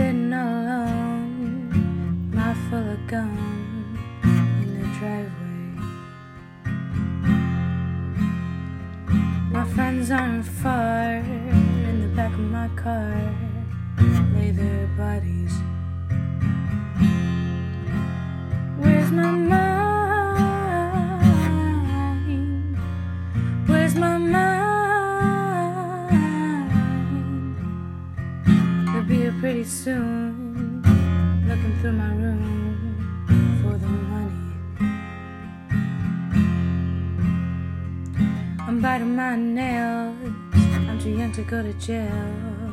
sitting 0.00 0.32
alone, 0.32 2.30
mouth 2.32 2.56
full 2.70 2.88
of 2.96 3.06
gum 3.06 3.36
in 4.22 4.80
the 4.80 4.86
driveway. 4.98 5.64
My 9.52 9.64
friends 9.74 10.10
aren't 10.10 10.46
far 10.46 11.16
in 11.16 12.00
the 12.00 12.08
back 12.16 12.32
of 12.32 12.46
my 12.58 12.68
car. 12.82 13.49
Pretty 29.60 29.70
soon. 29.70 30.82
Looking 31.46 31.78
through 31.80 31.92
my 31.92 32.14
room 32.14 33.60
for 33.60 33.76
the 33.76 33.88
money. 33.88 34.32
I'm 38.66 38.80
biting 38.80 39.14
my 39.16 39.36
nails. 39.36 40.16
I'm 40.88 40.98
too 40.98 41.10
young 41.10 41.32
to 41.32 41.42
go 41.42 41.62
to 41.62 41.74
jail. 41.74 42.69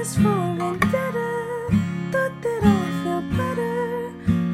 This 0.00 0.16
for 0.16 0.56
vendetta. 0.56 1.30
Thought 2.10 2.34
that 2.40 2.62
I'd 2.64 2.92
feel 3.02 3.22
better, 3.36 3.76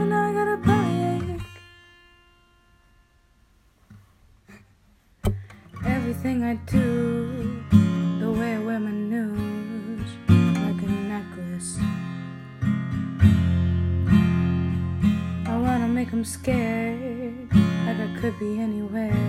and 0.03 0.13
I 0.13 0.33
got 0.33 0.49
a 0.49 0.59
bellyache. 0.67 1.41
Everything 5.87 6.43
I 6.43 6.55
do, 6.67 7.63
the 8.19 8.29
way 8.39 8.57
I 8.57 8.59
my 8.81 8.91
news, 8.91 10.09
like 10.65 10.83
a 10.83 10.91
necklace. 11.15 11.79
I 15.47 15.57
wanna 15.65 15.87
make 15.87 16.11
'em 16.13 16.25
scared, 16.25 17.55
like 17.87 18.01
I 18.07 18.09
could 18.19 18.37
be 18.41 18.51
anywhere, 18.59 19.26